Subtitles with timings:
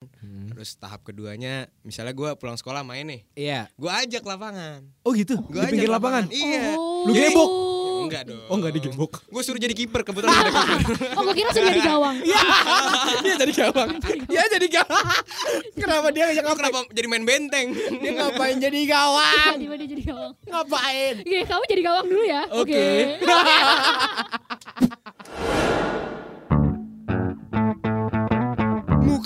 [0.00, 0.48] Hmm.
[0.56, 3.68] Terus tahap keduanya, misalnya gue pulang sekolah main nih, Iya.
[3.76, 4.80] gue ajak lapangan.
[5.04, 5.36] Oh gitu.
[5.44, 6.24] Gua di pinggir ajak lapangan.
[6.32, 6.72] Iya.
[6.72, 7.04] Oh.
[7.04, 7.48] Lu gebok?
[7.52, 8.40] Ya, enggak dong.
[8.48, 9.12] Oh enggak digebok.
[9.28, 10.80] Gue suruh jadi kiper kebetulan ada kiper.
[11.20, 12.16] Oh gue kira sudah di gawang.
[13.28, 13.90] Iya jadi gawang.
[14.24, 15.06] Iya jadi gawang.
[15.84, 17.68] Kenapa dia ngajak Lu kenapa jadi main benteng?
[18.00, 19.54] Dia ngapain jadi gawang?
[19.60, 20.32] Tiba dia jadi gawang.
[20.48, 21.14] Ngapain?
[21.20, 22.42] Oke, kamu jadi gawang dulu ya.
[22.56, 22.84] Oke.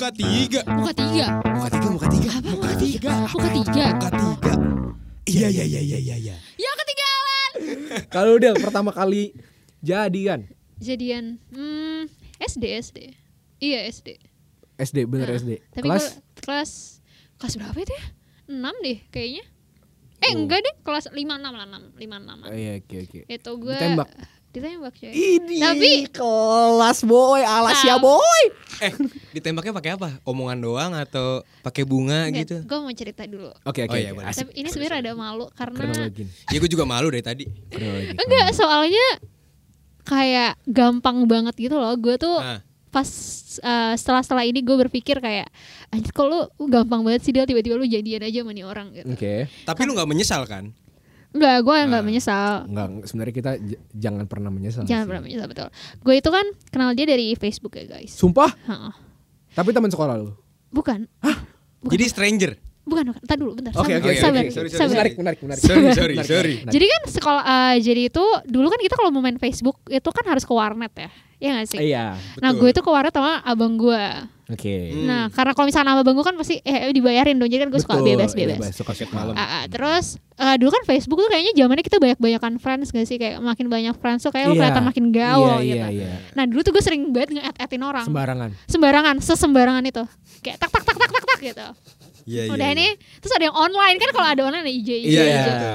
[0.04, 0.60] Muka tiga.
[0.68, 1.26] Muka tiga.
[1.48, 2.28] Muka tiga, muka tiga.
[2.36, 3.12] Apa muka tiga?
[3.24, 3.84] Muka tiga.
[3.88, 4.52] Muka tiga.
[5.24, 6.16] Iya iya iya iya iya.
[6.20, 6.36] iya.
[6.60, 7.52] Ya ketinggalan.
[8.12, 9.32] Kalau udah pertama kali
[9.80, 10.40] jadi kan
[10.76, 11.40] Jadian.
[11.48, 13.16] Hmm, SD SD.
[13.64, 14.20] Iya SD.
[14.76, 15.64] SD bener Nah, SD.
[15.72, 16.04] Tapi Kelas
[16.36, 16.72] kelas
[17.40, 18.04] kelas berapa itu ya?
[18.52, 19.44] 6 deh kayaknya.
[20.20, 20.36] Eh Oh.
[20.36, 22.44] enggak deh, kelas 5 6 lah 6, 5 6.
[22.44, 23.20] Oh, iya oke oke.
[23.24, 24.08] Itu gue Ditembak.
[24.54, 25.10] Ditembak coy.
[25.10, 28.00] Ini Tapi- kelas boy, alas ya Nah.
[28.00, 28.42] boy.
[28.80, 28.92] Eh,
[29.32, 30.18] ditembaknya pakai apa?
[30.22, 32.62] Omongan doang atau pakai bunga gitu?
[32.62, 33.50] Gue mau cerita dulu.
[33.62, 33.98] Oke Oh, oke.
[33.98, 34.16] iya, oke.
[34.16, 34.26] boleh.
[34.26, 34.40] Asik.
[34.40, 36.06] Tapi ini sebenarnya ada malu karena.
[36.48, 37.44] Ya gue juga malu dari tadi.
[38.14, 39.06] Enggak soalnya
[40.02, 41.90] kayak gampang banget gitu loh.
[41.96, 42.62] Gue tuh Ah.
[42.90, 43.08] pas
[43.58, 45.50] uh, setelah setelah ini gue berpikir kayak
[45.90, 49.06] anjir kok lu gampang banget sih dia tiba-tiba lu jadian aja sama nih orang gitu.
[49.08, 49.50] Oke.
[49.64, 50.70] Tapi lu nggak menyesal kan?
[51.34, 52.06] Enggak, gue enggak Ah.
[52.06, 52.50] menyesal.
[52.64, 54.82] Enggak, sebenarnya kita j- jangan pernah menyesal.
[54.82, 55.08] Jangan sih.
[55.10, 55.68] pernah menyesal betul.
[55.98, 58.10] Gue itu kan kenal dia dari Facebook ya guys.
[58.10, 58.54] Sumpah?
[58.64, 58.92] Heeh.
[59.52, 60.30] Tapi teman sekolah lu.
[60.68, 61.10] Bukan.
[61.80, 61.90] Bukan.
[61.90, 62.52] Jadi stranger.
[62.84, 63.20] Bukan, bukan.
[63.20, 63.72] Entar dulu, bentar.
[63.74, 64.20] Oke oke oke.
[64.20, 64.92] Sorry, sorry.
[64.92, 65.60] Menarik menarik menarik.
[65.60, 66.54] Sorry, sorry, sorry.
[66.64, 70.24] Jadi kan sekolah eh, jadi itu dulu kan kita kalau mau main Facebook itu kan
[70.24, 71.10] harus ke warnet ya.
[71.40, 71.78] Iya gak sih?
[71.82, 72.14] Iya.
[72.38, 72.60] Nah, Betul.
[72.60, 74.04] gue itu ke warnet sama abang gue.
[74.44, 74.92] Oke.
[74.92, 75.08] Hmm.
[75.08, 77.48] Nah, karena kalau misalnya sama abang gue kan pasti eh dibayarin dong.
[77.48, 78.60] Jadi kan gue suka bebas-bebas.
[78.60, 79.32] bebas, Suka suka malam.
[79.32, 83.16] Ah, ah, terus eh, dulu kan Facebook tuh kayaknya zamannya kita banyak-banyakan friends gak sih
[83.16, 84.56] kayak makin banyak friends tuh kayak Iya.
[84.58, 85.86] kelihatan makin gaul Iya, gitu.
[85.86, 86.12] Iya iya.
[86.32, 88.50] Nah dulu tuh gue sering banget nge-add-addin orang Sembarangan.
[88.66, 90.02] sembarangan, sesembarangan itu
[90.40, 91.66] kayak tak tak tak tak tak tak gitu.
[92.24, 95.08] Iya, Udah ini terus ada yang online kan kalau ada online ada IG IG.
[95.08, 95.48] Iya, IG.
[95.50, 95.74] iya.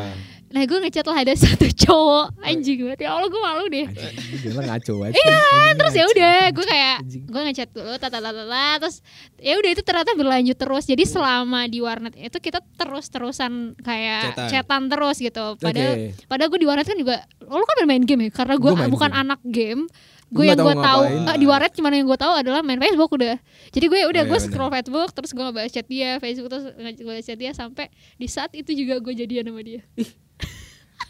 [0.50, 3.86] Nah gue ngechat lah ada satu cowok anjing banget ya Allah gue malu deh.
[3.86, 4.16] Anjing,
[4.50, 5.14] Gila ngaco aja.
[5.14, 5.42] Iya,
[5.78, 8.44] terus ya udah gue kayak gue ngechat dulu tata tata
[8.82, 8.96] terus
[9.38, 14.34] ya udah itu ternyata berlanjut terus jadi selama di warnet itu kita terus terusan kayak
[14.34, 14.50] Chatan.
[14.50, 16.08] chatan terus gitu padahal Oke.
[16.26, 19.22] padahal gue di warnet kan juga lo kan bermain game ya karena gue bukan game.
[19.22, 19.84] anak game
[20.30, 23.12] gue yang nggak gue tahu eh, di warnet cuma yang gue tahu adalah main Facebook
[23.12, 23.36] udah
[23.70, 26.66] jadi gue udah Oh, iya gue scroll Facebook terus gue ngebalas chat dia Facebook terus
[26.76, 29.82] gue chat dia sampai di saat itu juga gue jadian sama dia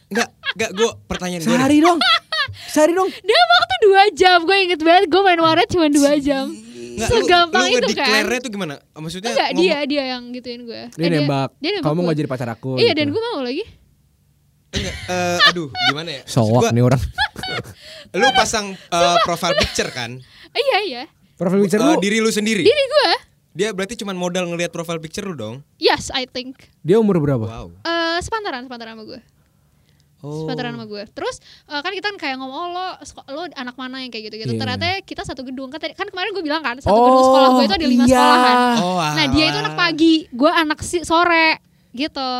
[0.10, 1.54] Enggak, enggak gue pertanyaan gue.
[1.54, 2.00] Sehari dong.
[2.66, 3.10] Sehari dong.
[3.28, 6.50] dia waktu dua jam gue inget banget gue main warnet cuma dua jam
[7.00, 8.76] segampang lu, lu itu kan ngedeclare-nya tuh gimana?
[8.92, 11.50] Maksudnya Enggak ngomong- dia dia yang gituin gue Dia Eh, nembak.
[11.56, 12.08] dia nembak Kamu gua.
[12.08, 12.76] mau jadi pacar aku.
[12.76, 12.98] iya gitu.
[12.98, 13.64] dan gue mau lagi
[14.70, 16.22] Enggak, eh, aduh, gimana ya?
[16.26, 17.02] Sowak gua, nih orang.
[18.14, 20.18] Lu pasang eh, profile picture kan?
[20.50, 21.04] Iya iya
[21.36, 21.98] Profil picture Eh, lu.
[21.98, 22.62] diri lu sendiri.
[22.62, 23.12] diri gue
[23.52, 25.56] Dia berarti cuma modal ngelihat profile picture lu dong.
[25.78, 27.42] yes I think Dia umur berapa?
[27.42, 27.68] Wow.
[27.82, 29.22] Eh sepantaran sepantaran sama gue
[30.20, 30.44] Oh.
[30.44, 32.88] sepantaran sama gue terus eh, kan kita kan kayak ngomong oh, lo
[33.32, 34.60] lo anak mana yang kayak gitu gitu Iya.
[34.60, 37.64] ternyata kita satu gedung kan tadi kan kemarin gue bilang kan satu gedung sekolah gue
[37.64, 38.20] itu ada lima iya.
[38.20, 41.64] sekolahan Oh, nah dia itu anak pagi gue anak si sore
[42.00, 42.32] gitu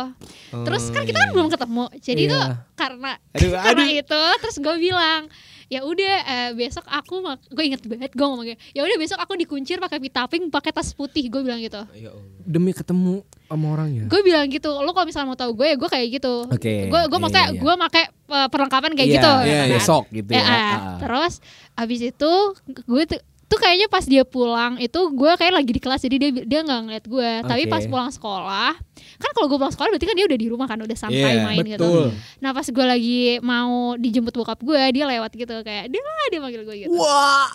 [0.50, 2.26] Oh, terus kan kita iya, kan belum ketemu jadi Iya.
[2.26, 2.38] itu
[2.74, 4.00] karena Aduh, karena aduh.
[4.02, 5.22] itu terus gue bilang
[5.66, 9.78] ya udah eh, besok aku gue inget banget gue ngomongnya ya udah besok aku dikuncir
[9.78, 12.10] pakai pita pink pakai tas putih gue bilang gitu Ya.
[12.42, 14.06] Demi ketemu sama orangnya.
[14.06, 17.00] gue bilang gitu lo kalau misalnya mau tahu gue ya gue kayak gitu Oke, gue
[17.00, 17.60] gue iya, maksudnya iya, iya.
[17.62, 19.68] gue pakai eh, perlengkapan kayak Iya, gitu iya, kan.
[19.68, 20.36] iya, sok gitu ya.
[20.36, 20.50] Ya.
[20.50, 20.98] Ah.
[20.98, 21.32] terus
[21.76, 22.32] abis itu
[22.66, 23.02] gue
[23.50, 26.80] tuh kayaknya pas dia pulang itu gue kayak lagi di kelas jadi dia dia nggak
[26.86, 27.72] ngeliat gue tapi Oke.
[27.74, 28.70] pas pulang sekolah
[29.18, 31.42] kan kalau gue pulang sekolah berarti kan dia udah di rumah kan udah santai Iya,
[31.42, 32.06] main gitu Betul.
[32.38, 35.98] nah pas gue lagi mau dijemput bokap gue dia lewat gitu kayak dia
[36.30, 37.50] dia manggil gue gitu Wah.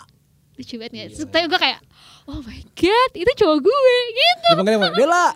[0.54, 1.80] lucu banget Terus tapi gue kayak
[2.28, 4.96] oh my god itu cowok gue gitu Dia panggilnya apa?
[4.96, 5.26] Dela.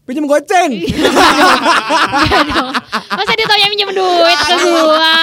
[0.00, 0.74] Pinjam goceng.
[2.50, 2.70] Dong.
[3.14, 5.14] masa dia tau yang minjem duit ke gue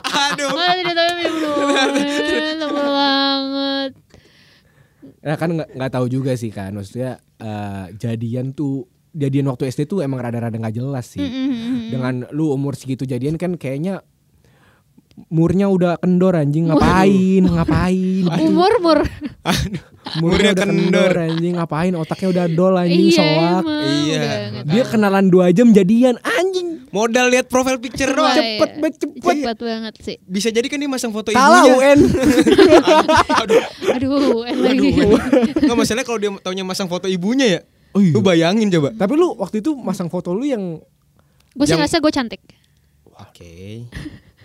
[0.00, 0.48] Aduh.
[0.56, 2.56] masa dia tau yang minjem duit
[5.20, 6.72] Nah kan nggak tahu juga sih kan.
[6.72, 11.24] Maksudnya eh, jadian tuh jadian waktu SD tuh emang rada-rada nggak jelas sih.
[11.90, 14.00] Dengan lu umur segitu jadian kan kayaknya
[15.28, 18.98] murnya udah kendor anjing ngapain ngapain umur mur
[20.22, 21.28] murnya udah kendor kendor.
[21.28, 23.64] anjing ngapain otaknya udah dol anjing soak.
[23.66, 24.16] Iya.
[24.16, 28.32] Udah nggak dia kenalan dua jam jadian anjing Modal lihat profile picture Wah, doang.
[28.32, 28.38] iya.
[28.58, 31.76] cepet banget cepet cepet banget sih Bisa jadi kan dia masang foto kalah ibunya.
[31.76, 31.98] UN
[33.40, 34.60] Aduh, aduh aduh.
[34.60, 34.88] lagi
[35.62, 37.60] Enggak masalahnya kalau dia taunya masang foto ibunya ya.
[37.90, 38.10] Oh iya.
[38.10, 38.90] Lu bayangin coba.
[38.92, 40.78] tapi lu waktu itu masang foto lu yang
[41.50, 42.42] gue sih Yang- ngerasa gue cantik
[43.12, 43.86] Oke.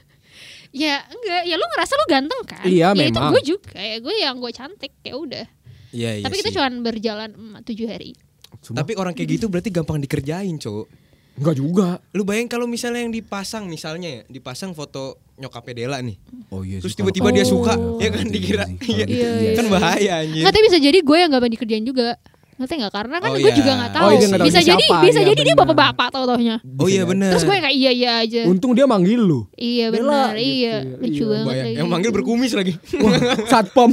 [0.75, 3.09] ya enggak ya lu ngerasa lu ganteng kan Iya, ya, memang.
[3.09, 5.45] itu gue juga ya gue yang gue cantik ya udah
[5.89, 8.12] Iya, iya Tapi kita cuma berjalan mm, tujuh hari.
[8.59, 10.92] Cuma Tapi orang kayak gitu berarti gampang dikerjain, cowok.
[11.35, 11.87] Enggak juga.
[12.11, 16.15] Lu bayangin kalau misalnya yang dipasang misalnya ya, dipasang foto nyokapnya Dela nih.
[16.47, 17.51] Oh iya Terus tiba-tiba dia Oh.
[17.53, 18.65] suka, ya kan Iya dikira.
[18.65, 19.03] Iya.
[19.03, 19.51] gitu, Iya, iya.
[19.53, 20.41] Kan bahaya anjir.
[20.41, 22.15] Nggak, tapi bisa jadi gue yang gak banyak kerjain juga.
[22.55, 22.93] Ngerti nggak?
[22.93, 23.51] Karena kan Oh, gue iya.
[23.53, 24.07] juga nggak Oh, tahu.
[24.07, 25.67] dia nggak tahu bisa dia jadi, siapa, bisa iya, jadi dia benar.
[25.67, 26.55] bapak-bapak tau taunya.
[26.73, 27.29] Oh iya Bisa benar.
[27.35, 28.41] Terus gue kayak iya iya aja.
[28.47, 29.43] Untung dia manggil lu.
[29.53, 30.95] Iya benar, gitu iya ya.
[30.95, 31.51] lucu Iya, banget.
[31.51, 32.17] Bayang, yang manggil gitu.
[32.17, 32.73] berkumis lagi.
[32.95, 33.11] Wah,
[33.45, 33.91] satpam.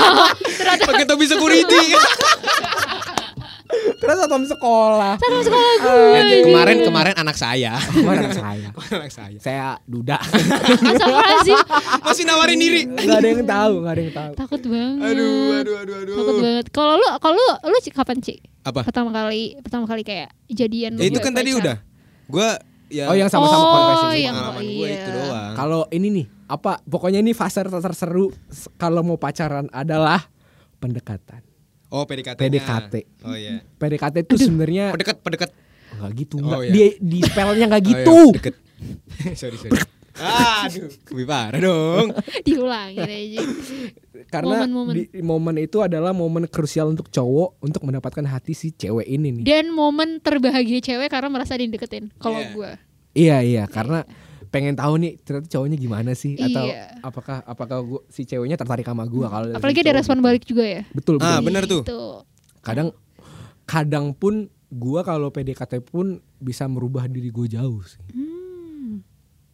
[0.88, 1.80] Pakai topi security.
[3.96, 5.14] Terus satpam sekolah.
[5.16, 6.00] Sama sekolah gue.
[6.16, 7.76] Eh, kemarin kemarin anak saya.
[7.98, 8.68] Mana saya?
[8.96, 9.38] anak saya.
[9.38, 10.16] Saya duda.
[10.16, 11.58] Astagfirullahaladzim.
[12.06, 12.80] Masih nawarin diri.
[12.86, 14.32] Enggak ada yang tahu, enggak ada yang tahu.
[14.36, 15.04] Takut banget.
[15.06, 16.14] Aduh, aduh, aduh, aduh.
[16.16, 16.66] Takut banget.
[16.70, 18.38] Kalau lu, kalau lu, lu Ci, kapan sih?
[18.60, 18.80] Apa?
[18.82, 20.96] Pertama kali, pertama kali kayak jadian.
[20.96, 21.76] Ya, itu gue kan tadi udah.
[22.26, 22.56] Gua
[22.86, 24.22] ya Oh, yang sama-sama Oh, konversi.
[24.22, 24.96] yang- pengalaman gue iya.
[24.96, 25.52] itu doang.
[25.54, 28.34] Kalau ini nih, apa pokoknya ini fase ter- terseru
[28.74, 30.26] kalau mau pacaran adalah
[30.78, 31.42] pendekatan.
[31.90, 32.38] Oh, PDKT.
[32.38, 32.94] PDKT.
[33.22, 33.60] Oh iya.
[33.74, 35.50] PDKT itu sebenarnya Pendekat, pendekat.
[35.92, 36.60] enggak gitu, Oh, enggak.
[36.64, 36.72] iya.
[36.72, 38.18] Di di spellnya enggak Oh, iya, gitu.
[38.32, 38.54] deket.
[39.40, 39.80] sorry, sorry.
[40.20, 42.06] Aduh, lebih parah dong.
[42.46, 43.40] Diulangin aja.
[44.28, 44.94] Karena Momen-momen.
[44.94, 49.44] di momen itu adalah momen krusial untuk cowok untuk mendapatkan hati si cewek ini nih.
[49.44, 52.12] Dan momen terbahagia cewek karena merasa dideketin.
[52.16, 52.52] Kalau Iya.
[52.52, 52.70] gue.
[53.10, 54.04] Iya iya karena
[54.50, 56.98] pengen tahu nih ternyata cowoknya gimana sih atau Iya.
[57.00, 60.26] apakah apakah gua, si ceweknya tertarik sama gua kalau Apalagi si ada respon gitu.
[60.26, 60.82] balik juga ya.
[60.90, 61.30] Betul betul.
[61.30, 61.82] Ah, bener tuh.
[61.82, 62.02] Gitu.
[62.60, 62.88] Kadang
[63.64, 68.00] kadang pun gua kalau PDKT pun bisa merubah diri gue jauh sih.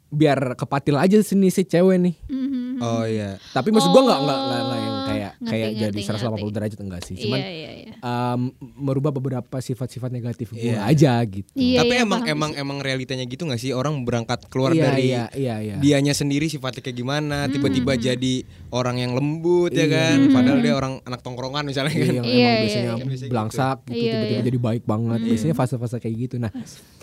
[0.06, 2.14] Biar kepatil aja sini si cewek nih.
[2.26, 2.78] Mhm.
[2.78, 3.40] Oh iya.
[3.50, 6.28] Tapi maksud gua nggak nggak nggak nggak yang Oh, kayak ngerti, kayak jadi ngerti, 180
[6.36, 6.52] ngerti.
[6.52, 7.14] derajat enggak sih.
[7.16, 7.92] Cuman Iya iya iya.
[7.96, 8.40] em,
[8.76, 10.78] merubah beberapa sifat-sifat negatif gua Iya.
[10.84, 11.48] aja gitu.
[11.52, 12.60] Iya, Tapi iya, emang emang sih.
[12.60, 15.76] emang realitanya gitu gak sih orang berangkat keluar iya, dari iya iya iya.
[15.78, 18.34] dianya sendiri sifatnya kayak gimana, tiba-tiba jadi
[18.70, 19.80] orang yang lembut Iya.
[19.80, 22.14] ya kan, padahal dia orang anak tongkrongan misalnya Iya, kan.
[22.14, 23.06] yang Iya, emang iya, biasanya iya.
[23.06, 24.44] Biasanya belangsak gitu, Iya, tiba-tiba iya.
[24.44, 25.18] jadi baik banget.
[25.24, 26.36] Biasanya fase-fase kayak gitu.
[26.36, 26.52] Nah,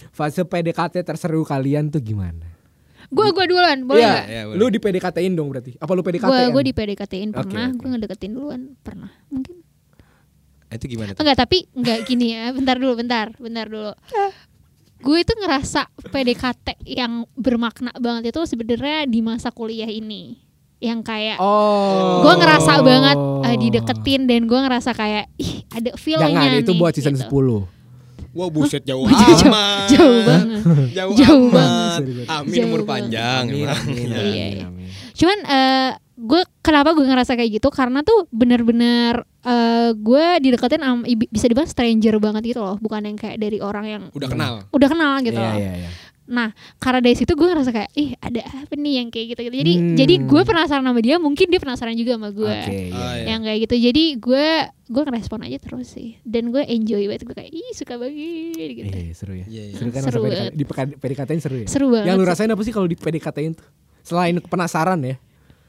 [0.09, 2.52] fase PDKT terseru kalian tuh gimana?
[3.13, 4.25] Gue gue duluan, boleh Iya, nggak?
[4.27, 4.57] Iya, boleh.
[4.57, 5.71] lu di PDKT-in dong berarti.
[5.75, 6.25] Apa lu PDKT?
[6.25, 7.77] Gue gue di PDKT-in pernah, oke.
[7.77, 9.13] gue ngedeketin duluan pernah.
[9.27, 9.61] Mungkin
[10.67, 11.21] Eh, Itu gimana tuh?
[11.21, 12.49] enggak tapi enggak gini ya.
[12.49, 13.93] Bentar dulu, bentar, bentar dulu.
[14.97, 20.41] Gue itu ngerasa PDKT yang bermakna banget itu sebenarnya di masa kuliah ini.
[20.79, 22.19] Yang kayak Oh.
[22.21, 26.79] gue ngerasa banget eh, dideketin dan gue ngerasa kayak ih ada feelnya Jangan, itu nih,
[26.79, 27.29] buat season gitu.
[27.29, 27.82] 10.
[28.33, 29.87] Wah buset jauh Jauh- amat.
[29.87, 30.61] jauh banget.
[30.91, 31.53] Jauh, Jauh amat.
[31.53, 32.01] banget.
[32.27, 32.91] Amin Jauh umur banget.
[33.07, 33.43] panjang.
[33.45, 34.65] Amin, amin, Iya, amin, iya.
[34.65, 34.87] amin.
[35.13, 41.03] Cuman eh gue kenapa gue ngerasa kayak gitu karena tuh bener-bener eh gue dideketin am-
[41.05, 44.53] bisa dibilang stranger banget gitu loh, bukan yang kayak dari orang yang Udah kenal.
[44.69, 45.55] udah kenal gitu Iya, loh.
[45.55, 45.89] iya, iya.
[46.23, 49.55] Nah, karena dari situ gue ngerasa kayak, ih ada apa nih yang kayak gitu-gitu.
[49.59, 49.95] Jadi, Hmm.
[49.99, 52.47] jadi gue penasaran sama dia, mungkin dia penasaran juga sama gue.
[52.47, 52.95] Oke, iya.
[52.95, 53.25] Oh, iya.
[53.35, 53.75] Yang kayak gitu.
[53.91, 54.47] Jadi gue
[54.83, 56.15] gue ngerespon aja terus sih.
[56.23, 57.23] Dan gue enjoy banget.
[57.23, 58.95] Gue kayak, ih suka banget gitu.
[58.95, 59.45] Iya, seru ya.
[59.47, 59.75] Iya, iya.
[59.75, 60.37] Seru kan Seru banget.
[60.39, 61.67] PDKT, di PK PDKT-in seru ya.
[61.67, 62.07] Seru banget.
[62.07, 63.67] Yang lu rasain apa sih kalau di PDKT-in tuh?
[64.03, 65.15] Selain penasaran ya.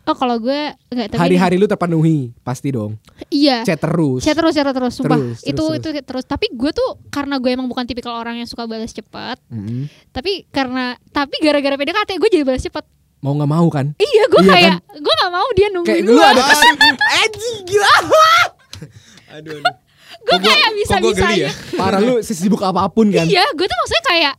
[0.05, 0.61] Oh kalau gue
[0.93, 3.01] nggak tapi Hari-hari lu terpenuhi, pasti dong.
[3.33, 3.65] Iya.
[3.65, 4.21] Chat terus.
[4.21, 5.17] Chat terus, chat terus, sumpah.
[5.17, 5.97] Terus, terus, itu terus.
[5.97, 6.25] itu terus.
[6.29, 9.41] Tapi gue tuh karena gue emang bukan tipikal orang yang suka balas cepat.
[9.49, 9.89] Mm-mm.
[10.13, 12.85] Tapi karena tapi gara-gara PDKT gue jadi balas cepat.
[13.25, 13.97] Mau nggak mau kan?
[13.97, 16.17] Iya, gue Iya kayak gue nggak mau dia nungguin Kayak gue.
[16.17, 16.75] lu ada kesan.
[17.25, 17.95] Anjing gila.
[19.35, 19.75] Aduh, aduh.
[20.25, 21.49] Gue kayak bisa bisanya.
[21.49, 21.53] ya?
[21.75, 23.25] Parah lu sesibuk apa pun kan.
[23.25, 24.35] Iya, gue tuh maksudnya kayak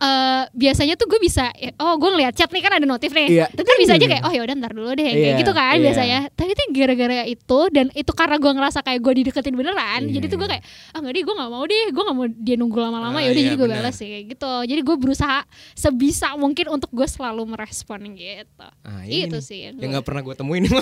[0.00, 3.28] eh biasanya tuh gue bisa ya, oh gue ngeliat chat nih kan ada notif nih
[3.28, 3.46] Iya.
[3.48, 5.76] Terus kan bisa aja kayak oh ya udah ntar dulu deh kayak Iya, gitu kan
[5.76, 5.82] iya.
[5.84, 10.12] biasanya tapi tuh gara-gara itu dan itu karena gue ngerasa kayak gue dideketin beneran Iya,
[10.16, 10.52] jadi tuh gue iya.
[10.56, 13.22] kayak ah nggak deh gue nggak mau deh gue nggak mau dia nunggu lama-lama Ah,
[13.22, 15.38] ya udah iya, jadi gue balas sih kayak gitu jadi gue berusaha
[15.74, 19.44] sebisa mungkin untuk gue selalu merespon gitu Ah, ini itu nih.
[19.44, 20.64] sih yang nggak pernah gue temuin.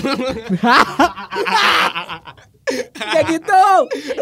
[2.94, 3.64] Kayak gitu.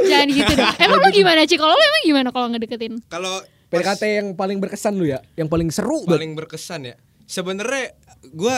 [0.07, 4.03] jangan gitu dong emang lu gimana sih kalau lu emang gimana kalau ngedeketin Kalau PDKT
[4.15, 6.13] yang paling berkesan lu ya, yang paling seru banget.
[6.13, 6.95] paling berkesan ya.
[7.25, 7.91] Sebenarnya
[8.25, 8.57] gue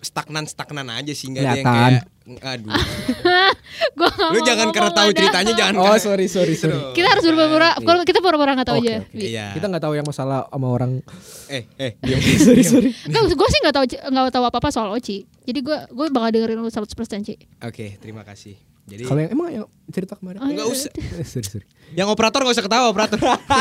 [0.00, 2.02] stagnan stagnan aja sih nggak ada yang kayak
[2.42, 2.72] aduh.
[3.98, 5.16] gue nggak Lu jangan karena tahu ada.
[5.16, 6.80] ceritanya jangan Oh, karena- sorry, sorry, Gitu sorry.
[6.92, 9.04] kita harus pura-pura kalau kita pura-pura nggak tahu aja.
[9.12, 9.46] Iya.
[9.52, 10.90] Kita nggak tahu yang masalah sama orang.
[11.46, 12.18] Eh, eh, diam.
[12.18, 12.90] sorry, sorry.
[13.06, 15.16] Gue sih nggak tahu nggak tahu apa apa soal Oci.
[15.44, 16.88] Jadi gue gue bakal dengerin lu 100%
[17.22, 17.34] Ci.
[17.62, 18.56] Oke, terima kasih.
[18.86, 20.38] Jadi Kalau yang emang yang cerita kemarin.
[20.38, 20.72] Oh, Nggak iya.
[20.72, 20.90] usah.
[20.94, 21.66] Eh, sorry, sorry.
[21.92, 23.18] yang operator gak usah ketawa operator.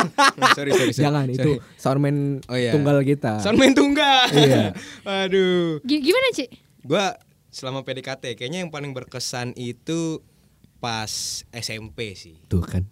[0.58, 1.02] sorry, sorry, sorry.
[1.02, 1.76] Jangan itu Sorry.
[1.76, 2.16] soundman
[2.46, 2.72] Oh, iya.
[2.72, 3.38] tunggal kita.
[3.40, 4.30] Soundman tunggal.
[4.38, 4.78] Iya.
[5.04, 5.82] Aduh.
[5.82, 6.46] Gi- Gimana Ci?
[6.82, 7.18] Gua
[7.50, 10.22] selama PDKT kayaknya yang paling berkesan itu
[10.78, 11.10] pas
[11.50, 12.38] SMP sih.
[12.46, 12.86] Tuh kan.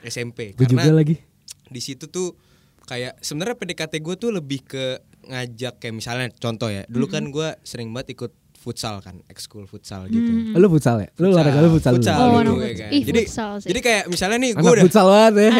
[0.00, 1.18] SMP Gue juga lagi.
[1.66, 2.38] di situ tuh
[2.84, 4.84] kayak sebenarnya PDKT gue tuh lebih ke
[5.26, 6.86] ngajak kayak misalnya contoh ya.
[6.86, 8.32] Dulu kan gua sering banget ikut
[8.66, 10.26] futsal kan, ekskul futsal gitu.
[10.26, 10.58] Hmm.
[10.58, 11.08] Lu futsal ya?
[11.16, 12.90] Lu olahraga lu futsal, futsal Oh, anak ya kan.
[12.90, 13.68] Ih, Jadi futsal sih.
[13.70, 15.50] jadi kayak misalnya nih gue udah futsal banget ya.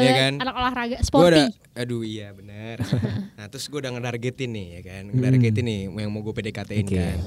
[0.00, 0.32] Iya kan?
[0.40, 1.28] anak olahraga sporty.
[1.28, 2.78] udah aduh iya bener
[3.36, 6.94] nah terus gue udah ngedargetin nih ya kan ngedargetin nih yang mau gue PDKT-in Oke.
[6.94, 7.18] kan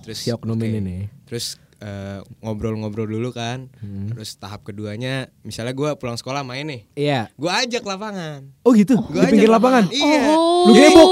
[0.00, 0.64] terus Si oknum oke.
[0.64, 1.02] ini nih.
[1.26, 1.46] terus
[1.78, 3.66] eh, ngobrol-ngobrol dulu kan
[4.08, 7.20] terus tahap keduanya misalnya gue pulang sekolah main nih Iya.
[7.32, 8.94] gue ajak lapangan Oh gitu.
[9.02, 9.84] Gua Di pinggir ajak lapangan.
[9.90, 10.64] iya Oh.
[10.64, 11.08] Lu gebok?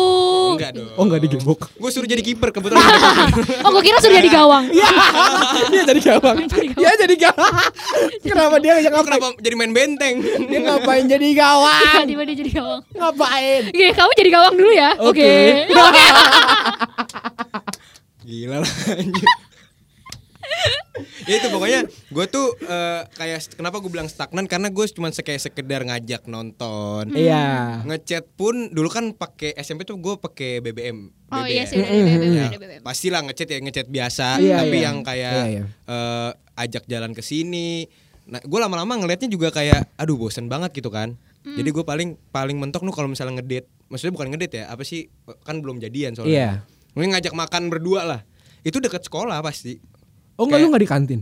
[0.57, 1.61] Enggak dong Oh enggak digebok.
[1.71, 2.81] gue suruh jadi kiper kebetulan.
[3.65, 4.65] Oh, gue kira sudah di gawang.
[4.77, 4.89] Iya.
[5.69, 6.37] Dia jadi gawang.
[6.49, 7.55] Dia jadi gawang.
[8.27, 9.13] Kenapa dia ngajak Lu ngapain?
[9.13, 11.83] kenapa jadi main benteng Dia ngapain jadi gawang?
[12.03, 12.81] Tiba-tiba dia jadi gawang.
[12.91, 13.63] Ngapain?
[13.69, 14.91] Oke, kamu jadi gawang dulu ya.
[14.99, 15.31] Oke.
[15.69, 16.05] Oke.
[18.23, 19.29] Gila lah anjir.
[21.27, 25.43] Ya itu pokoknya gue tuh eh, kayak kenapa gue bilang stagnan karena gue cuma kayak
[25.43, 27.83] sekedar ngajak nonton Iya.
[27.83, 31.51] ngechat pun dulu kan pakai SMP tuh gue pakai BBM Oh BBM.
[31.51, 32.81] iya sih, ada BBM, Ya, ada BBM.
[32.81, 34.85] pastilah ngechat ya ngechat biasa Iya, tapi iya.
[34.85, 35.65] yang kayak Iya, iya.
[35.85, 37.91] eh, ajak jalan ke sini
[38.25, 41.55] nah gue lama-lama ngelihatnya juga kayak aduh bosen banget gitu kan Hmm.
[41.55, 45.07] jadi gue paling paling mentok nu kalau misalnya ngedate maksudnya bukan ngedate ya apa sih
[45.41, 46.17] kan belum jadian Iya.
[46.17, 46.49] soalnya
[46.91, 48.21] mungkin ngajak makan berdua lah
[48.63, 49.79] itu deket sekolah pasti
[50.37, 51.21] Oh enggak lu enggak di kantin?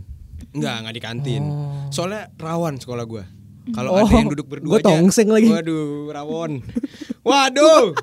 [0.51, 1.43] Enggak, enggak di kantin.
[1.43, 1.87] Oh.
[1.89, 3.23] Soalnya rawan sekolah gua.
[3.71, 5.49] Kalau Oh, ada yang duduk berdua gua tongseng lagi.
[5.49, 6.61] Waduh, rawon.
[7.23, 7.95] Waduh.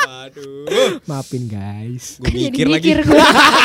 [0.00, 1.02] Waduh.
[1.04, 2.16] Maafin guys.
[2.18, 2.88] Gue Kan jadi mikir lagi.
[2.90, 3.20] mikir gue.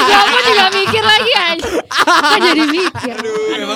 [0.45, 1.69] juga mikir lagi aja.
[2.05, 3.15] Kan jadi mikir.
[3.15, 3.33] Aduh,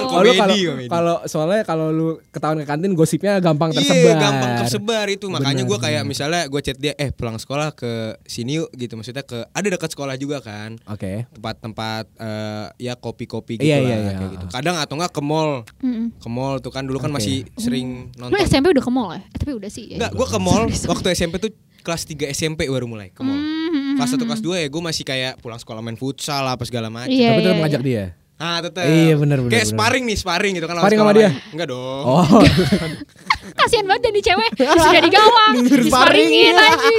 [0.09, 0.87] Oh, lu kalau komedi, komedi.
[0.87, 4.15] kalau soalnya kalau lu ketahuan ke kantin gosipnya gampang Iya, tersebar.
[4.17, 5.25] gampang tersebar itu.
[5.27, 7.89] Makanya gua kayak misalnya gue chat dia, eh pulang sekolah ke
[8.23, 8.93] sini yuk gitu.
[8.93, 10.77] Maksudnya ke ada dekat sekolah juga kan.
[10.85, 11.25] Oke.
[11.31, 14.11] Tempat-tempat eh, ya kopi-kopi gitu Iya, lah iya, iya.
[14.15, 14.45] kayak gitu.
[14.49, 15.51] Kadang atau enggak ke mall.
[15.79, 16.05] Mm-mm.
[16.15, 17.17] Ke mall tuh kan dulu kan Oke.
[17.17, 18.41] masih sering Lu nonton.
[18.41, 19.19] SMP udah ke mall ya?
[19.19, 19.85] Eh, tapi udah sih.
[19.87, 19.95] ya.
[19.97, 23.39] Enggak, gue ke mall waktu SMP tuh kelas 3 SMP baru mulai ke mall.
[23.39, 26.87] Hmm, Kelas 1 kelas 2 ya gue masih kayak pulang sekolah main futsal apa segala
[26.87, 27.07] macam.
[27.07, 27.87] Iya, Tapi tetap iya, ngajak iya.
[27.87, 28.05] dia.
[28.39, 28.87] Ah, tetep.
[28.87, 29.75] Iya, benar, benar, Kayak benar.
[29.75, 31.29] sparring nih, sparring gitu kan lawan Sparring sama dia?
[31.51, 32.03] Enggak dong.
[32.07, 32.23] Oh.
[33.59, 36.71] Kasian banget dan di cewek sudah di gawang, Disuruh disparingin sparring.
[36.71, 36.97] anjing.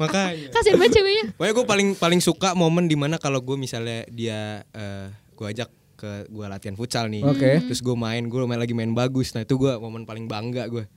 [0.00, 0.48] Makanya.
[0.50, 1.24] Kasian banget ceweknya.
[1.36, 5.06] Pokoknya gue paling paling suka momen di mana kalau gue misalnya dia eh
[5.36, 7.22] gue ajak ke gue latihan futsal nih.
[7.22, 7.60] Oke.
[7.62, 9.36] Terus gue main, gue main lagi main bagus.
[9.36, 10.88] Nah itu gue momen paling bangga gue.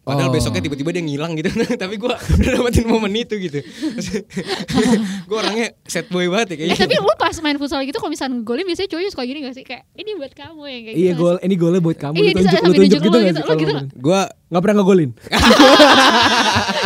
[0.00, 0.34] Padahal Oh.
[0.34, 1.52] besoknya tiba-tiba dia ngilang gitu,
[1.82, 3.60] tapi gue udah dapetin momen itu gitu.
[5.28, 6.82] gue orangnya set boy banget ya Eh, kayaknya.
[6.82, 9.62] tapi lu pas main futsal gitu kalau misalnya golin biasanya cowoknya suka gini gak sih?
[9.62, 11.20] Kayak ini buat kamu ya kayak Iya gitu.
[11.20, 12.14] gol, ini golnya buat kamu.
[12.16, 13.86] Iya, Lu bisa tunjuk, lu tunjuk gitu gitu, gitu ngomongin?
[13.94, 15.10] Gue Nggak pernah ngegolin.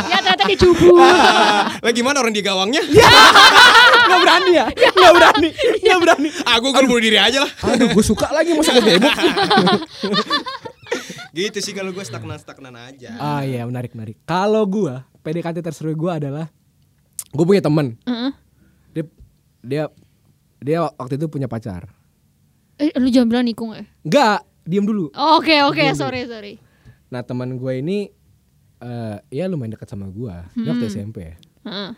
[0.04, 0.94] Ya ternyata dia cubu.
[0.96, 2.82] lah gimana orang di gawangnya?
[2.84, 4.66] Nggak berani ya?
[4.68, 5.48] Nggak berani.
[5.80, 6.28] Nggak berani.
[6.44, 7.50] ah gue bunuh diri aja lah.
[7.64, 9.14] Aduh, gue suka lagi masa gue gebok.
[11.34, 13.10] Gitu sih kalau gue stagnan stagnan aja.
[13.18, 14.16] Ah iya, menarik menarik.
[14.22, 16.46] Kalau gue PDKT terseru gue adalah
[17.34, 17.98] gue punya temen.
[18.06, 18.30] Heeh.
[18.94, 19.04] Dia
[19.60, 19.82] dia
[20.62, 21.90] dia waktu itu punya pacar.
[22.78, 23.82] Eh, lu jangan bilang nikung ya?
[24.06, 25.10] Enggak, diem dulu.
[25.14, 25.98] Oh, Oke oke Dulu.
[25.98, 26.54] sorry sorry.
[27.10, 28.10] Nah teman gue ini
[28.78, 30.34] eh ya lumayan dekat sama gue.
[30.54, 31.36] Dia waktu SMP ya.
[31.66, 31.90] Heeh.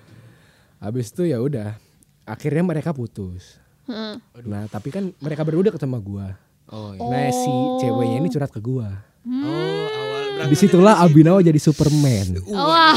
[0.81, 1.77] Habis itu ya udah,
[2.25, 3.61] akhirnya mereka putus.
[3.85, 4.17] Heeh.
[4.49, 6.46] Nah tapi kan mereka berdua deket sama gue.
[6.69, 7.01] Oh, iya.
[7.01, 8.83] Nah si ceweknya ini curhat ke gue.
[8.83, 12.95] oh awal berangkat Di situlah Abinawa jadi Superman, Wah.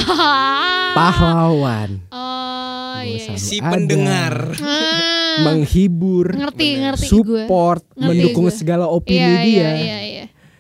[0.92, 3.30] pahlawan, Oh Gua iya.
[3.30, 3.38] iya.
[3.38, 3.72] si ada.
[3.72, 4.36] pendengar.
[4.60, 5.42] Ah.
[5.42, 7.46] menghibur, Ngerti ngerti gue.
[7.46, 8.54] support, Ngerti mendukung gue.
[8.54, 9.48] segala opini Iya, dia.
[9.48, 10.09] Iya iya iya.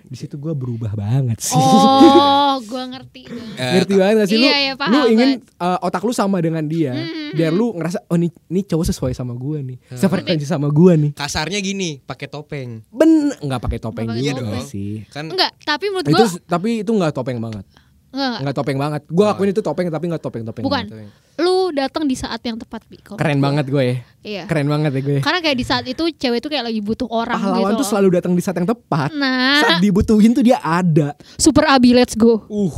[0.09, 1.53] Di situ gue berubah banget sih.
[1.53, 3.29] Oh, gue ngerti.
[3.55, 4.43] Eh, Ngerti banget gak sih lu?
[4.43, 8.01] Iya, iya, paham lu ingin uh, otak lu sama dengan dia, Mhm, biar lu ngerasa
[8.03, 11.11] oh nih nih cowok sesuai sama gue nih, sefrekuensi sama gue nih.
[11.13, 12.81] kasarnya gini, pakai topeng.
[12.89, 14.65] Ben nggak pakai topeng juga topeng.
[14.65, 15.05] sih.
[15.07, 17.65] Kan Enggak, tapi menurut Itu gue tapi itu nggak topeng banget,
[18.09, 18.41] enggak enggak.
[18.41, 19.01] nggak topeng banget.
[19.05, 20.63] Gue akuin itu topeng tapi nggak topeng topeng.
[20.63, 20.85] Bukan.
[20.85, 21.09] topeng.
[21.37, 22.99] Lu datang di saat yang tepat, Bi.
[22.99, 23.95] Keren menurut banget gue ya.
[24.19, 24.43] Iya.
[24.45, 25.17] keren banget ya gue.
[25.19, 27.79] Karena kayak di saat itu cewek itu kayak lagi butuh orang Pahlawan gitu.
[27.79, 29.09] tuh selalu datang di saat yang tepat.
[29.13, 31.15] Nah, Saat dibutuhin tuh dia ada.
[31.35, 32.43] super abi let's go.
[32.45, 32.73] Uh,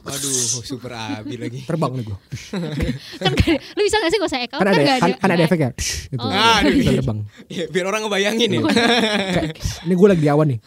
[0.00, 1.60] Waduh, super abi lagi.
[1.66, 2.18] terbang nih gue.
[3.20, 3.32] kan
[3.74, 5.70] lu bisa gak sih gak usah account Kan ada nggak kan, kan ada nggak- efeknya.
[5.74, 6.22] Shh, Itu.
[6.22, 6.30] Oh.
[6.30, 7.00] Aduh, Bisa iya.
[7.02, 7.18] terbang.
[7.50, 8.60] Ya, biar orang ngebayangin ya.
[8.64, 9.52] Kayak,
[9.82, 10.58] ini gue lagi di awan nih.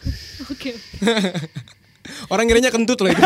[0.46, 0.70] Oke.
[2.28, 3.22] orang ngiranya kentut loh itu.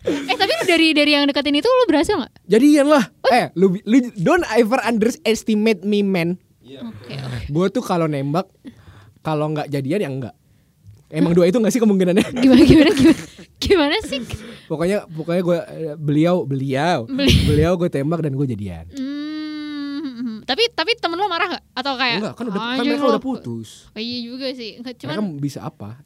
[0.00, 2.32] Eh tapi lu dari dari yang deketin itu lu berhasil gak?
[2.46, 3.04] Jadian lah.
[3.28, 6.40] Eh, lu, lu don't ever underestimate me man.
[6.62, 7.38] Oke oke.
[7.46, 8.48] Gue tuh kalau nembak
[9.20, 10.34] kalau nggak jadian ya enggak.
[11.10, 12.22] Emang dua itu nggak sih kemungkinannya?
[12.42, 13.20] Gimana gimana gimana?
[13.58, 14.22] Gimana sih?
[14.64, 15.58] pokoknya pokoknya gue
[15.98, 18.86] beliau beliau Beli- beliau gue tembak dan gue jadian.
[18.86, 21.64] Hmm, tapi tapi temen lo marah gak?
[21.74, 23.90] Atau kayak Enggak kan udah kan "Anjing mereka lo." udah putus.
[23.90, 24.78] Oh, iya juga sih.
[24.78, 26.00] Enggak Mereka cuman bisa apa?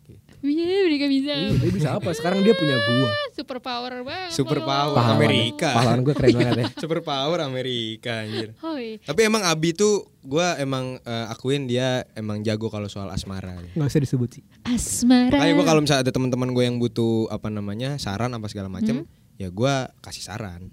[0.44, 1.32] Iya mereka bisa.
[1.32, 2.12] Iya, dia bisa apa?
[2.12, 3.10] Sekarang dia punya gua.
[3.32, 4.30] Super power banget.
[4.30, 4.94] Super power.
[4.94, 5.68] Pahlawan, Amerika.
[5.72, 6.66] Pahlawan gue keren banget ya.
[6.82, 8.52] super power Amerika anjir.
[8.60, 9.00] Hoi.
[9.00, 13.56] Tapi emang Abi tuh gua emang eh, akuin dia emang jago kalau soal asmara.
[13.72, 15.36] nggak usah disebut sih Asmara.
[15.36, 19.04] Makanya gua kalau misalnya ada teman-teman gue yang butuh apa namanya saran apa segala macem,
[19.34, 20.68] ya gua kasih saran.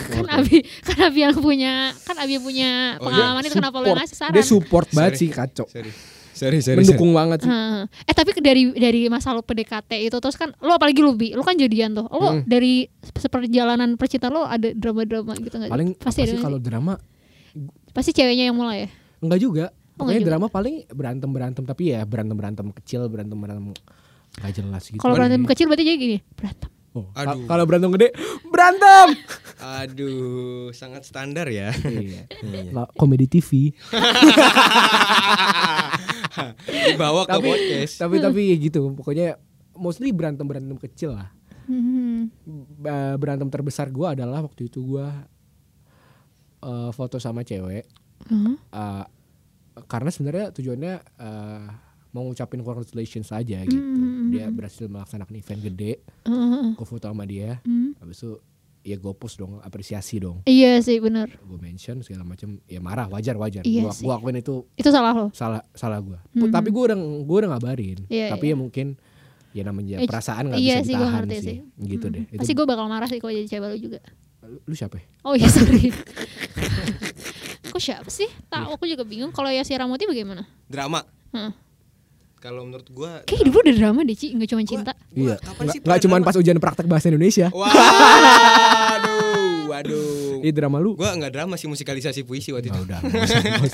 [0.00, 3.20] kan Abi kan Abi yang punya kan Abi yang punya Oh, iya.
[3.20, 4.32] pengalaman itu kenapa lo ngasih saran?
[4.32, 5.92] dia support banget sih kacau Sorry.
[6.40, 7.84] Sorry, sorry, mendukung banget sih Heeh.
[8.02, 11.42] Eh tapi dari dari masa lo PDKT itu terus kan lo apalagi lo bi, lo
[11.42, 12.08] kan jadian tuh.
[12.08, 12.42] Lo Hmm.
[12.44, 15.68] dari seperjalanan percintaan lo ada drama-drama gitu nggak?
[15.68, 16.96] paling pasti ada kalau drama
[17.90, 18.88] pasti ceweknya yang mulai ya.
[19.18, 20.30] enggak juga Oh, pokoknya enggak juga.
[20.32, 23.76] drama paling berantem berantem tapi ya berantem berantem kecil berantem berantem
[24.32, 26.70] nggak jelas gitu Kalau berantem kecil berarti jadi gini, berantem.
[26.90, 27.36] Oh, Aduh.
[27.36, 28.08] ka- kalau berantem gede
[28.44, 29.06] berantem
[29.76, 31.68] Aduh, sangat standar ya.
[31.84, 32.24] iya
[32.74, 33.76] Lah, komedi TV
[36.86, 37.92] Dibawa ke tapi podcast.
[37.96, 39.38] tapi tapi gitu pokoknya
[39.74, 41.30] mostly berantem berantem kecil lah
[41.64, 42.26] Hmm.
[43.14, 45.22] Berantem terbesar gua adalah waktu itu gua
[46.60, 47.86] eh, foto sama cewek
[48.26, 48.54] Hah?
[48.58, 49.04] Eh,
[49.86, 51.66] karena sebenarnya tujuannya eh,
[52.10, 54.28] mau ngucapin congratulations aja gitu Hmm.
[54.30, 55.92] dia berhasil melaksanakan event gede
[56.24, 56.74] Heeh.
[56.74, 57.94] gue foto sama dia Hmm.
[57.96, 58.34] habis itu
[58.82, 61.28] ya gue post dong apresiasi dong Iya sih benar.
[61.28, 64.02] gue mention segala macam ya marah wajar wajar Iya gua, sih.
[64.02, 65.26] gua akuin itu Itu salah lo.
[65.30, 66.48] salah salah gue Mhm.
[66.48, 68.52] tapi gue udah gue udah ngabarin Iya, tapi iya.
[68.52, 68.86] ya mungkin
[69.50, 71.58] ya namanya Eh, perasaan nggak iya bisa sih, ditahan ngerti sih, sih.
[71.86, 72.14] gitu Hmm.
[72.14, 74.00] deh itu Pasti gue bakal marah sih kalau jadi cewek lo juga.
[74.64, 75.04] lu siapa ya?
[75.22, 75.92] Oh iya sorry.
[77.70, 78.26] Kok siapa sih?
[78.48, 79.30] Tahu aku juga bingung.
[79.30, 80.42] Kalau ya si Ramoti bagaimana?
[80.66, 81.06] Drama.
[81.30, 81.52] Heeh.
[82.40, 84.92] Kalau menurut gua Kayak hidup lo udah drama deh Ci, nggak cuma cinta.
[85.12, 87.52] Gua iya kapan nggak sih nggak pernah cuma pas ujian praktek bahasa Indonesia
[88.40, 90.40] Waduh, waduh.
[90.40, 92.80] ini drama lu Gua nggak drama sih musikalisasi puisi waktu itu.
[92.80, 93.00] Udah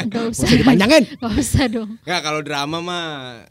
[0.03, 1.91] nggak usah, dipanjangin Gak usah dong.
[2.03, 3.07] Nggak kalau drama mah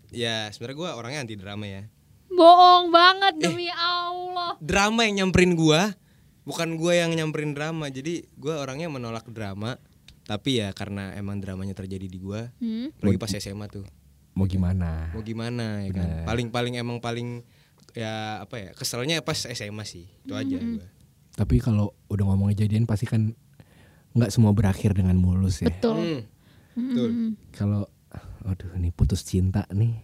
[0.09, 1.81] ya sebenarnya gua orangnya anti drama ya.
[2.27, 4.59] Bohong banget demi Allah.
[4.59, 5.95] Drama yang nyamperin gua,
[6.43, 7.87] bukan gua yang nyamperin drama.
[7.87, 9.79] Jadi gua orangnya menolak drama.
[10.25, 12.89] Tapi ya karena emang dramanya terjadi di gua, Hmm.
[12.91, 13.85] apalagi pas SMA tuh.
[14.35, 16.03] Mau gimana Mau gimana ya kan?
[16.03, 16.25] Bener.
[16.25, 17.41] Paling-paling emang paling
[17.91, 18.69] ya apa ya?
[18.71, 20.05] Keselnya pas SMA sih.
[20.21, 20.77] Itu aja Hmm.
[20.77, 20.87] gua.
[21.33, 23.35] tapi kalau udah ngomong kejadian pasti kan
[24.11, 25.95] nggak semua berakhir dengan mulus ya Betul.
[25.95, 26.21] Hmm.
[26.73, 27.09] Betul.
[27.09, 27.31] Hmm.
[27.51, 27.81] kalau
[28.41, 29.99] aduh nih putus cinta nih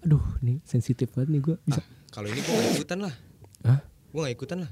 [0.00, 3.14] aduh nih sensitif banget nih gue bisa Ah, kalau ini gua gak ikutan lah.
[3.60, 3.78] Hah?
[4.08, 4.70] Gua gak ikutan lah.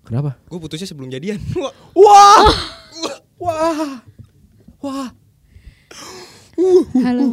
[0.00, 1.36] kenapa Gue putusnya sebelum jadian.
[1.56, 2.44] Wah, wah
[3.38, 3.92] wah
[4.80, 5.08] wah
[6.98, 7.24] Halo.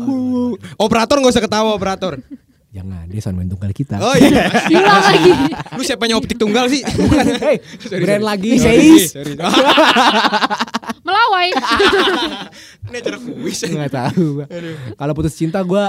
[0.77, 2.21] Operator gak usah ketawa operator.
[2.75, 4.51] jangan dia sound main tunggal kita Oh iya.
[4.67, 5.31] Diulang lagi.
[5.79, 6.83] Lu siapanya optik tunggal sih?
[6.83, 7.55] bukan hey
[8.03, 9.33] brand lagi Sorry, seis sorry.
[11.07, 11.49] Melawai.
[12.91, 13.63] Ini acara kuis.
[13.63, 14.45] nggak tahu gua.
[14.99, 15.85] kalau putus cinta gue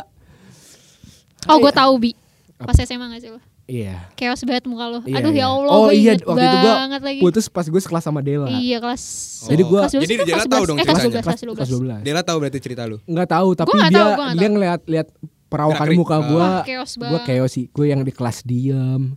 [1.51, 2.15] oh gue tahu bi.
[2.57, 3.43] Pas SMA gak sih lo?
[3.67, 4.99] Iya Chaos banget muka lo.
[5.03, 5.43] Iya, Aduh iya.
[5.43, 5.71] ya Allah.
[5.71, 7.21] oh gua iya waktu itu gue banget lagi.
[7.21, 9.03] putus pas gue sekelas sama Dela Iya kelas.
[9.45, 10.67] Jadi gua- kelas 12 Jadi kan Dela kelas tahu 11.
[10.67, 11.13] dong Eh kelas ceritanya.
[11.13, 11.57] 12, kelas 12.
[11.57, 12.97] kelas 12 Dela tahu berarti cerita lu.
[13.03, 15.09] nggak tahu tapi nggak dia tahu, gua nggak dia ngeliat lihat
[15.47, 16.23] perawakan muka Oh.
[16.23, 16.47] gue
[16.83, 19.15] gue chaos sih gue yang di kelas diem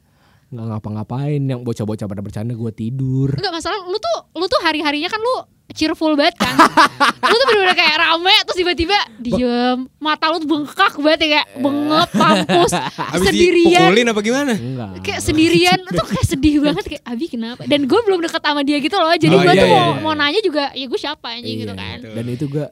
[0.49, 5.05] nggak ngapa-ngapain yang bocah-bocah pada bercanda gue tidur Enggak masalah lu tuh lu tuh hari-harinya
[5.07, 5.35] kan lu
[5.71, 6.55] cheerful banget kan.
[7.21, 11.47] lu tuh bener-bener kayak rame terus tiba-tiba diem, mata lu tuh bengkak banget ya kayak
[11.55, 12.71] bengep, mampus,
[13.13, 13.79] Habis sendirian.
[13.85, 14.53] dipukulin apa gimana?
[14.53, 17.61] enggak Kayak sendirian tuh kayak sedih banget kayak Abi kenapa?
[17.63, 19.11] Dan gue belum deket sama dia gitu loh.
[19.11, 20.01] Jadi Oh, gue iya, tuh iya, mau iya.
[20.01, 21.97] mau nanya juga ya gue siapa anjing Iya, gitu kan.
[21.99, 22.13] betul.
[22.13, 22.65] dan itu gue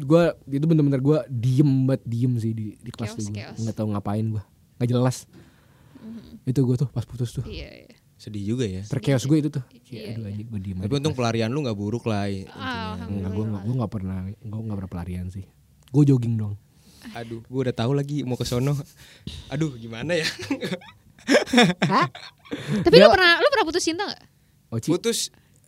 [0.00, 3.40] gue itu bener-bener gue diem banget diem sih di di kelas Chaos, tuh gua.
[3.42, 3.58] chaos.
[3.58, 4.42] nggak tahu ngapain gue
[4.74, 5.16] nggak jelas
[6.42, 7.96] itu gue tuh pas putus tuh Iya, iya.
[8.20, 8.84] Sedih juga ya.
[8.84, 11.00] terkeos gue itu tuh Iya, ya, aduh anjing gue diem Tapi aja.
[11.00, 12.28] untung pelarian lu gak buruk lah.
[12.28, 13.00] i- intinya.
[13.02, 15.44] Enggak, gue nggak gue nggak pernah gue nggak pernah pelarian sih
[15.90, 16.54] gue jogging dong
[17.12, 18.76] Aduh, gue udah tahu lagi mau ke sono.
[19.48, 20.28] Aduh, gimana ya?
[22.82, 24.20] Tapi lu pernah lu pernah putus cinta gak?
[24.68, 24.88] oh Ci.
[24.90, 25.18] Putus.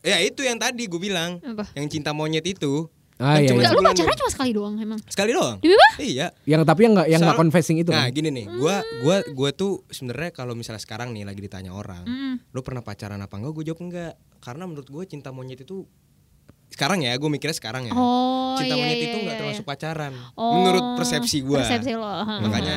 [0.01, 1.41] Ya itu yang tadi gue bilang.
[1.41, 1.73] Apa?
[1.73, 2.85] Yang cinta monyet itu.
[3.23, 3.71] Ah iya, iya.
[3.71, 4.99] Lu pacaran cuma sekali doang emang.
[5.07, 5.57] Sekali doang.
[5.63, 5.71] Di?
[6.03, 6.35] Iya.
[6.43, 9.51] yang tapi yang nggak yang nggak confessing itu Nah kan gini nih, gua gua gua
[9.55, 12.35] tuh sebenarnya kalau misalnya sekarang nih lagi ditanya orang, Mm.
[12.51, 13.53] lu pernah pacaran apa enggak?
[13.55, 15.87] Gue jawab enggak, karena menurut gue cinta monyet itu
[16.73, 17.93] sekarang ya, gue mikirnya sekarang ya.
[17.93, 19.71] Oh, cinta iya, monyet iya, itu nggak iya, termasuk iya.
[19.71, 21.61] pacaran, Oh, menurut persepsi gue.
[21.61, 22.13] Persepsi lo.
[22.25, 22.77] Makanya.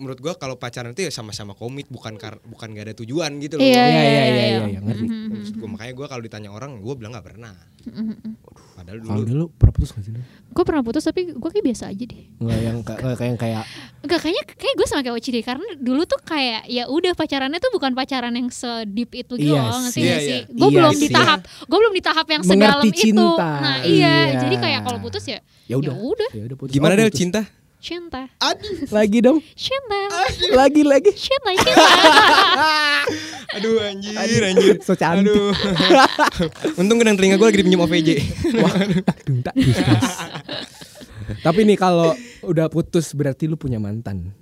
[0.00, 3.54] Menurut gua kalau pacaran itu ya sama-sama komit, bukan kar bukan gak ada tujuan gitu
[3.54, 3.62] loh.
[3.62, 4.66] Iya, Iya, iya, iya, iya, iya, iya.
[4.66, 5.04] iya, ngerti.
[5.04, 5.30] Mhm, mhm.
[5.30, 7.52] Maksud gua, makanya gue kalau ditanya orang, gue bilang nggak pernah.
[8.70, 10.20] Padahal kalau dulu dulu pernah putus nggak sih lu?
[10.50, 12.22] Gue pernah putus tapi gue kayak biasa aja deh.
[12.34, 13.62] nggak yang kayak kayak yang kayak
[14.00, 17.58] Enggak kayaknya kayak gue sama kayak Oci deh karena dulu tuh kayak ya udah pacarannya
[17.58, 20.02] tuh bukan pacaran yang sedip itu gitu Iya loh ngerti sih.
[20.02, 20.40] gak Iya, sih?
[20.40, 20.40] iya.
[20.50, 22.96] Gue Iya belum di tahap gue belum di tahap yang sedalam itu.
[22.98, 23.50] cinta.
[23.60, 24.40] Nah iya, Iya.
[24.40, 26.30] jadi kayak kalau putus ya ya udah udah.
[26.32, 27.20] ya udah putus gimana Oh, deh putus.
[27.80, 28.28] Cinta?
[28.30, 30.00] cinta, lagi dong cinta,
[30.52, 31.86] lagi lagi cinta, cinta.
[33.56, 34.12] Aduh anjir,
[34.44, 34.74] anjir.
[34.78, 35.50] so cantik Aduh.
[36.80, 38.08] Untung gedang telinga gue lagi dipinjam OVJ.
[38.54, 39.54] wah tak tak.
[41.40, 42.12] Tapi nih kalau
[42.42, 44.34] udah putus berarti lu punya mantan.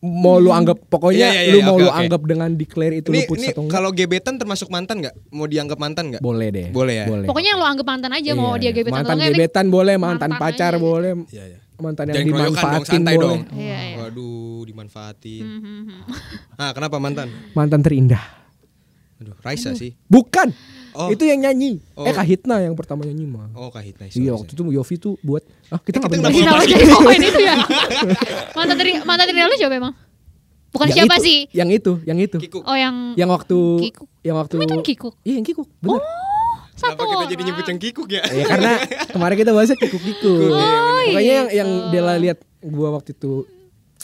[0.00, 1.98] Mau lu anggap pokoknya Iya, iya, iya, lu mau oke, lu oke.
[1.98, 3.74] anggap dengan declare itu Ini, lu putus ini atau enggak?
[3.76, 5.12] kalau gebetan termasuk mantan nggak?
[5.28, 6.22] Mau dianggap mantan nggak?
[6.22, 6.66] Boleh deh.
[6.70, 7.04] Boleh ya?
[7.04, 7.26] Boleh.
[7.28, 9.36] Pokoknya yang lo anggap mantan aja mau Iya, dia gebetan mantan atau enggak.
[9.36, 10.80] gebetan boleh, mantan, mantan pacar aja.
[10.80, 11.58] boleh, Iya, iya.
[11.80, 13.24] Mantan yang Jangan dong, dimanfaatin santai boleh.
[13.26, 13.40] dong.
[13.56, 13.96] Iya, iya.
[14.00, 15.42] Waduh, dimanfaatin.
[15.44, 16.02] Hmm, hmm, hmm.
[16.60, 17.28] Ah, kenapa mantan?
[17.56, 18.24] Mantan terindah.
[19.20, 19.92] Aduh, Raisa sih.
[20.08, 20.48] Bukan.
[20.96, 21.08] Oh.
[21.12, 21.78] Itu yang nyanyi.
[21.94, 22.02] Oh.
[22.02, 23.52] Eh Kahitna yang pertama nyanyi mah.
[23.54, 24.10] Oh, Kak Hitna.
[24.10, 26.50] Iya waktu itu Yofi tuh buat ah kita kita nggak bener.
[26.50, 27.54] Kenapa jadi ngomongin itu ya?
[28.58, 29.94] mantan teri mantan teri lu siapa emang?
[30.70, 31.38] Bukan Yang siapa itu, sih?
[31.50, 32.38] Yang itu, yang itu.
[32.38, 32.62] Kikuk.
[32.62, 33.58] Oh yang Yang waktu
[33.90, 34.08] Kikuk.
[34.22, 34.54] yang waktu
[34.86, 35.14] Kikuk.
[35.26, 35.98] Iya yang Kikuk, bener.
[35.98, 36.29] Kenapa
[36.80, 38.22] Satu kita jadi nyebut yang Kikuk ya?
[38.24, 38.72] Ya karena
[39.08, 40.48] kemarin kita bahasnya Kikuk-Kikuk.
[40.48, 40.56] Oh,
[41.02, 41.58] Pokoknya yang gitu.
[41.58, 43.44] yang Dela lihat gua waktu itu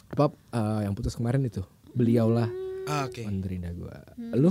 [0.07, 1.65] apa eh, yang putus kemarin itu.
[1.91, 2.47] Beliau lah
[2.85, 3.25] Ah, Oke.
[3.25, 3.97] mantan terindah gua.
[4.33, 4.51] Lu?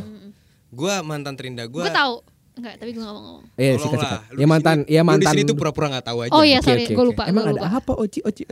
[0.68, 1.86] Gua mantan terindah gua.
[1.86, 2.16] Gue tahu.
[2.56, 3.44] Enggak, tapi gue gak mau ngomong.
[3.54, 3.84] Eh, Tolonglah.
[3.84, 4.20] sikat-sikat.
[4.32, 5.28] Lu Ya mantan, ya lu mantan.
[5.28, 6.32] Di sini tuh pura-pura nggak tahu aja.
[6.32, 7.10] Oh iya, sorry, oke, gue oke.
[7.12, 7.24] lupa.
[7.28, 7.80] Emang gua ada lupa.
[7.80, 8.44] apa Oci Oci?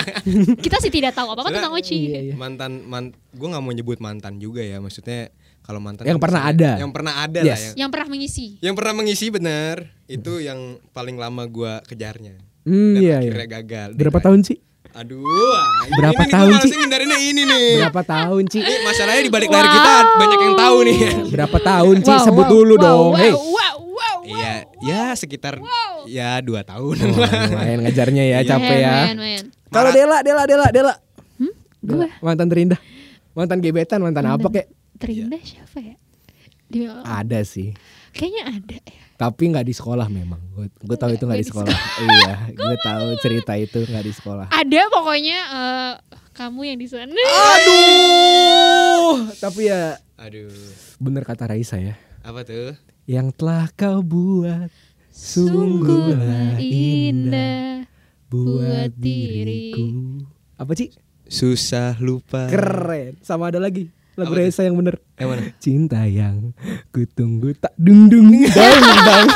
[0.66, 1.94] Kita sih tidak tahu apa-apa tentang Oci.
[1.96, 2.34] Iya, iya.
[2.34, 5.30] mantan man, gue nggak mau nyebut mantan juga ya maksudnya
[5.66, 6.70] kalau mantan Yang pernah ada.
[6.78, 7.46] yang pernah ada Yes.
[7.46, 8.46] lah yang, Yang pernah mengisi.
[8.58, 9.76] yang pernah mengisi benar
[10.06, 13.30] itu yang paling lama gue kejarnya Hmm, dan iya, iya.
[13.30, 14.58] akhirnya gagal Berapa tahun sih?
[14.90, 18.58] aduh ah, Berapa ini tahun, gua malasnya ngindarinnya ini nih Berapa tahun, Ci?
[18.58, 20.98] Ini masalahnya di balik layar kita banyak yang tahu nih
[21.28, 22.12] Berapa tahun, Ci?
[22.12, 23.06] Wow, Sebut wow, dulu wow, dong.
[23.06, 23.30] Wow, Hey.
[23.30, 24.18] wow, wow, wow.
[24.24, 25.60] iya ya sekitar
[26.06, 28.48] ya dua tahun Oh, lumayan ngejarnya ya, Iya.
[28.48, 28.94] capek ya.
[29.68, 30.94] Kalau Dela, Dela, Dela, Dela.
[31.36, 31.52] Hmm?
[31.80, 32.80] Gue Mantan terindah.
[33.32, 34.66] Mantan gebetan, mantan apa kek?
[34.96, 35.96] Terindah siapa ya?
[36.66, 37.70] Di, Ada sih.
[38.10, 39.02] kayaknya ada ya.
[39.16, 40.42] Tapi nggak di sekolah memang.
[40.50, 41.70] Gue gue tahu itu nggak di sekolah.
[42.02, 44.46] iya, gue tahu cerita itu nggak di sekolah.
[44.50, 45.92] Ada pokoknya eh,
[46.34, 47.14] kamu yang di sana.
[47.86, 50.48] Aduh, tapi ya aduh
[50.96, 51.94] bener kata Raisa ya.
[52.20, 52.72] apa tuh
[53.04, 54.72] Yang telah kau buat
[55.12, 57.86] sungguhlah indah
[58.26, 60.24] buat diriku.
[60.56, 60.90] Apa sih?
[61.26, 63.18] susah lupa Keren.
[63.20, 64.38] Sama ada lagi lagu Apa tuh?
[64.38, 64.96] Raisa yang bener.
[65.14, 66.56] yang mana Cinta yang
[66.88, 69.28] kutunggu tak dung dung dang dang.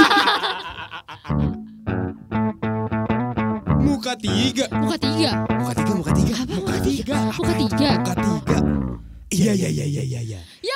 [3.79, 5.31] muka tiga Muka tiga.
[5.51, 7.17] muka tiga muka tiga Apa muka tiga?
[7.29, 7.89] Muka tiga.
[7.93, 8.59] muka tiga
[9.31, 10.75] iya iya iya iya iya iya Ya